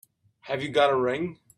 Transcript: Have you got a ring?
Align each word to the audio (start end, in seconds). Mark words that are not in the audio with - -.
Have 0.41 0.63
you 0.63 0.69
got 0.69 0.89
a 0.89 0.95
ring? 0.95 1.37